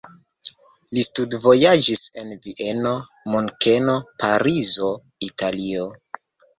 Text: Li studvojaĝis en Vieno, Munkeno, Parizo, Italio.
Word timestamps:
Li 0.97 1.03
studvojaĝis 1.07 2.01
en 2.23 2.33
Vieno, 2.47 2.97
Munkeno, 3.37 4.01
Parizo, 4.27 4.93
Italio. 5.33 5.91